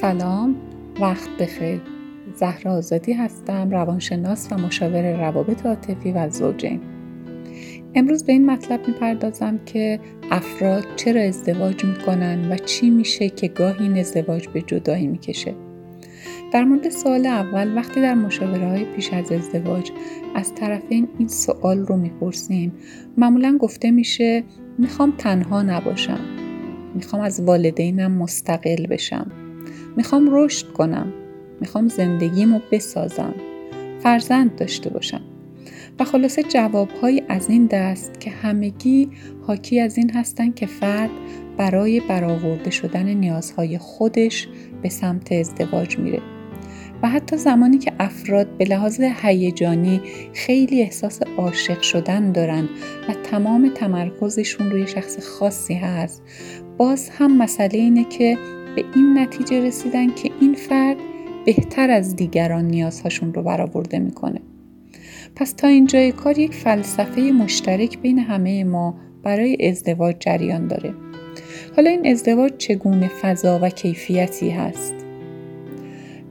[0.00, 0.56] سلام
[1.00, 1.80] وقت بخیر.
[2.34, 6.80] زهرا آزادی هستم روانشناس و مشاور روابط عاطفی و زوجین.
[7.94, 10.00] امروز به این مطلب می‌پردازم که
[10.30, 15.54] افراد چرا ازدواج می‌کنن و چی میشه که گاهی این ازدواج به جدایی می‌کشه.
[16.52, 19.90] در مورد سوال اول وقتی در مشاوره های پیش از ازدواج
[20.34, 22.72] از طرفین این سوال رو می‌پرسیم
[23.16, 24.44] معمولا گفته میشه
[24.78, 26.20] می‌خوام تنها نباشم.
[26.94, 29.30] می‌خوام از والدینم مستقل بشم.
[29.96, 31.12] می‌خوام رشد کنم.
[31.60, 33.34] می‌خوام زندگیمو بسازم.
[34.02, 35.20] فرزند داشته باشم.
[35.98, 39.08] و خلاصه جوابهایی از این دست که همگی
[39.46, 41.10] حاکی از این هستند که فرد
[41.56, 44.48] برای برآورده شدن نیازهای خودش
[44.82, 46.20] به سمت ازدواج میره.
[47.02, 50.00] و حتی زمانی که افراد به لحاظ هیجانی
[50.34, 52.68] خیلی احساس عاشق شدن دارن
[53.08, 56.22] و تمام تمرکزشون روی شخص خاصی هست
[56.76, 58.38] باز هم مسئله اینه که
[58.78, 60.96] به این نتیجه رسیدن که این فرد
[61.46, 64.40] بهتر از دیگران نیازهاشون رو برآورده می‌کنه.
[65.36, 70.94] پس تا اینجای کار یک فلسفه مشترک بین همه ما برای ازدواج جریان داره.
[71.76, 74.94] حالا این ازدواج چگونه فضا و کیفیتی هست؟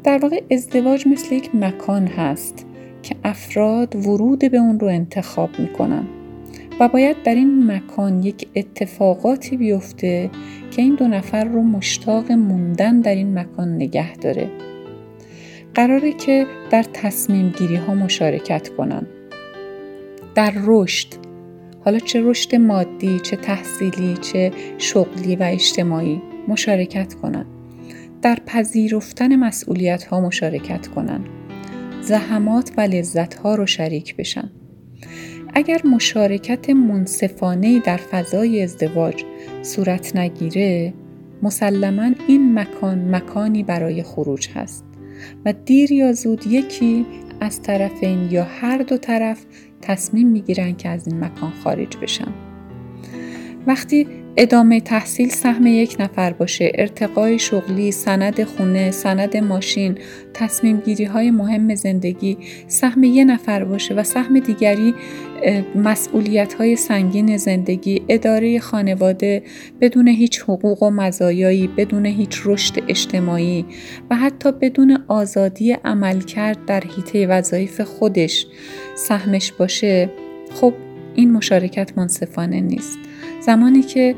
[0.03, 2.65] در واقع ازدواج مثل یک مکان هست
[3.03, 6.07] که افراد ورود به اون رو انتخاب می‌کنن.
[6.79, 10.29] و باید در این مکان یک اتفاقاتی بیفته
[10.71, 14.51] که این دو نفر رو مشتاق موندن در این مکان نگه داره.
[15.73, 19.07] قراره که در تصمیم گیری ها مشارکت کنن.
[20.35, 21.07] در رشد
[21.85, 27.45] حالا چه رشد مادی چه تحصیلی چه شغلی و اجتماعی مشارکت کنن.
[28.21, 31.21] در پذیرفتن مسئولیت ها مشارکت کنن.
[32.01, 34.51] زحمات و لذت ها رو شریک بشن.
[35.57, 39.23] اگر مشارکت منصفانه در فضای ازدواج
[39.61, 40.93] صورت نگیره
[41.43, 44.85] مسلما این مکان مکانی برای خروج هست
[45.45, 47.05] و دیر یا زود یکی
[47.41, 49.45] از طرفین یا هر دو طرف
[49.81, 52.33] تصمیم می‌گیرن که از این مکان خارج بشن.
[53.67, 54.07] وقتی
[54.39, 56.71] ادامه تحصیل سهم یک نفر باشه.
[56.75, 59.97] ارتقای شغلی سند خونه سند ماشین
[60.33, 62.37] تصمیم گیری های مهم زندگی
[62.67, 64.95] سهم یه نفر باشه و سهم دیگری
[65.75, 69.43] مسئولیت های سنگین زندگی اداره خانواده
[69.81, 73.65] بدون هیچ حقوق و مزایایی بدون هیچ رشد اجتماعی
[74.09, 78.47] و حتی بدون آزادی عملکرد در حیطه وظایف خودش
[78.95, 80.09] سهمش باشه.
[80.53, 80.73] خب
[81.15, 82.97] این مشارکت منصفانه نیست.
[83.39, 84.15] زمانی که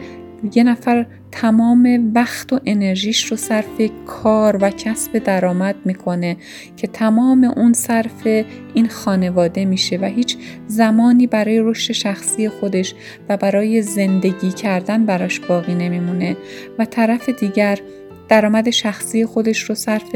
[0.56, 6.38] یه نفر تمام وقت و انرژیش رو صرف کار و کسب درآمد می‌کنه
[6.78, 8.28] که تمام اون صرف
[8.74, 10.38] این خانواده میشه و هیچ
[10.68, 12.96] زمانی برای رشد شخصی خودش
[13.30, 16.38] و برای زندگی کردن براش باقی نمیمونه.
[16.80, 17.80] و طرف دیگر
[18.30, 20.16] درآمد شخصی خودش رو صرف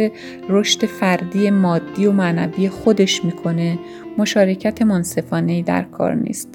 [0.49, 3.79] رشد فردی مادی و معنوی خودش می‌کنه.
[4.17, 6.49] مشارکت منصفانه در کار نیست.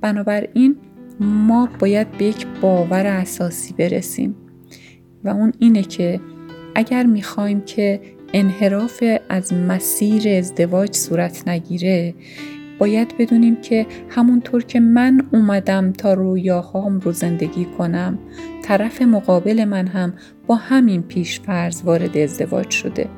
[0.00, 0.76] بنابراین
[1.20, 4.36] ما باید به یک باور اساسی برسیم.
[5.24, 6.20] و اون اینه که
[6.74, 8.00] اگر می‌خوایم که
[8.32, 12.14] انحراف از مسیر ازدواج صورت نگیره
[12.78, 18.18] باید بدونیم که همونطور که من اومدم تا رویاهام رو زندگی کنم
[18.62, 20.14] طرف مقابل من هم
[20.46, 23.08] با همین پیش فرض وارد ازدواج شده.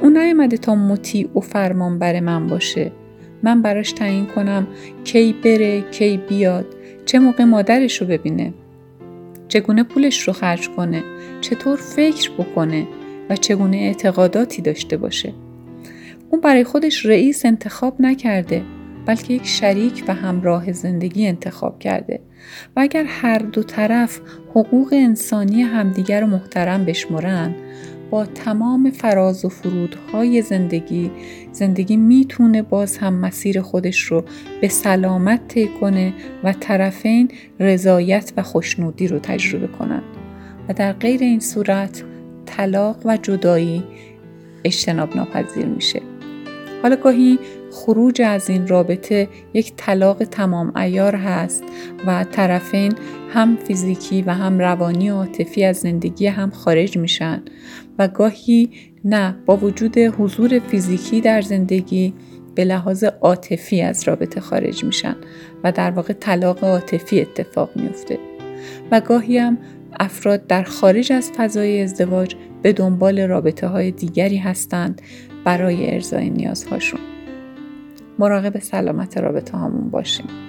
[0.00, 2.92] اون نیامده تا مطیع و فرمان بر من باشه.
[3.42, 4.66] من براش تعیین کنم
[5.04, 6.75] کی بره کی بیاد.
[7.06, 8.54] چه موقع مادرش رو ببینه؟
[9.48, 11.02] چگونه پولش رو خرج کنه؟
[11.40, 12.86] چطور فکر بکنه؟
[13.30, 15.34] و چگونه اعتقاداتی داشته باشه؟
[16.30, 18.62] اون برای خودش رئیس انتخاب نکرده
[19.06, 22.20] بلکه یک شریک و همراه زندگی انتخاب کرده.
[22.76, 27.54] و اگر هر دو طرف حقوق انسانی همدیگر رو محترم بشمرن
[28.10, 31.10] با تمام فراز و فرودهای زندگی
[31.52, 34.24] زندگی می‌تونه باز هم مسیر خودش رو
[34.60, 36.12] به سلامت طی کنه
[36.44, 37.30] و طرفین
[37.60, 40.02] رضایت و خوشنودی رو تجربه کنند.
[40.68, 42.02] و در غیر این صورت
[42.46, 43.84] طلاق و جدایی
[44.64, 46.02] اجتناب ناپذیر میشه.
[46.82, 47.38] حالا گاهی
[47.76, 51.64] خروج از این رابطه یک طلاق تمام ایار هست
[52.06, 52.92] و طرفین
[53.32, 57.42] هم فیزیکی و هم روانی و عاطفی از زندگی هم خارج میشن
[57.98, 58.70] و گاهی
[59.04, 62.14] نه با وجود حضور فیزیکی در زندگی
[62.54, 65.16] به لحاظ عاطفی از رابطه خارج میشن
[65.64, 68.18] و در واقع طلاق عاطفی اتفاق میفته.
[68.90, 69.58] و گاهی هم
[70.00, 75.02] افراد در خارج از فضای ازدواج به دنبال رابطه های دیگری هستند
[75.44, 77.15] برای ارزای نیازهاشون.
[78.18, 80.45] مراقب سلامت رابطه هامون باشیم.